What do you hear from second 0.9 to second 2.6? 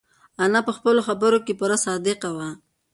خبرو کې پوره صادقه وه.